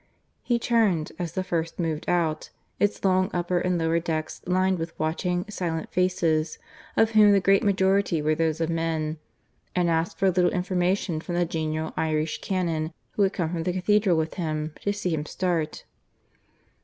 He 0.41 0.57
turned, 0.57 1.11
as 1.19 1.33
the 1.33 1.43
first 1.43 1.77
moved 1.77 2.09
out, 2.09 2.49
its 2.79 3.05
long 3.05 3.29
upper 3.35 3.59
and 3.59 3.77
lower 3.77 3.99
decks 3.99 4.41
lined 4.47 4.79
with 4.79 4.97
watching, 4.99 5.45
silent 5.47 5.91
faces 5.91 6.57
of 6.97 7.11
whom 7.11 7.33
the 7.33 7.39
great 7.39 7.61
majority 7.61 8.19
were 8.19 8.33
those 8.33 8.59
of 8.59 8.67
men 8.71 9.19
and 9.75 9.91
asked 9.91 10.17
for 10.17 10.25
a 10.25 10.31
little 10.31 10.49
information 10.49 11.21
from 11.21 11.35
the 11.35 11.45
genial 11.45 11.93
Irish 11.95 12.41
canon 12.41 12.91
who 13.11 13.21
had 13.21 13.33
come 13.33 13.51
from 13.51 13.61
the 13.61 13.73
cathedral 13.73 14.17
with 14.17 14.33
him, 14.41 14.73
to 14.81 14.91
see 14.91 15.11
him 15.11 15.27
start. 15.27 15.83